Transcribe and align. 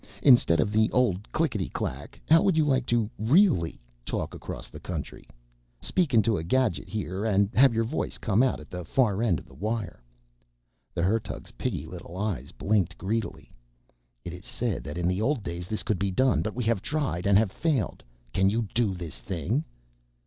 Instead 0.23 0.59
of 0.59 0.71
the 0.71 0.91
old 0.91 1.31
clikkety 1.31 1.69
clack 1.71 2.19
how 2.27 2.41
would 2.41 2.57
you 2.57 2.65
like 2.65 2.87
to 2.87 3.07
really 3.19 3.79
talk 4.03 4.33
across 4.33 4.67
the 4.67 4.79
country? 4.79 5.27
Speak 5.79 6.11
into 6.11 6.37
a 6.39 6.43
gadget 6.43 6.89
here 6.89 7.23
and 7.23 7.51
have 7.53 7.71
your 7.75 7.83
voice 7.83 8.17
come 8.17 8.41
out 8.41 8.59
at 8.59 8.71
the 8.71 8.83
far 8.83 9.21
end 9.21 9.37
of 9.37 9.45
the 9.45 9.53
wire?" 9.53 10.01
The 10.95 11.03
Hertug's 11.03 11.51
piggy 11.51 11.85
little 11.85 12.17
eyes 12.17 12.51
blinked 12.51 12.97
greedily. 12.97 13.51
"It 14.25 14.33
is 14.33 14.45
said 14.47 14.83
that 14.85 14.97
in 14.97 15.07
the 15.07 15.21
old 15.21 15.43
days 15.43 15.67
this 15.67 15.83
could 15.83 15.99
be 15.99 16.09
done, 16.09 16.41
but 16.41 16.55
we 16.55 16.63
have 16.63 16.81
tried 16.81 17.27
and 17.27 17.37
have 17.37 17.51
failed. 17.51 18.03
Can 18.33 18.49
you 18.49 18.67
do 18.73 18.95
this 18.95 19.19
thing?" 19.19 19.63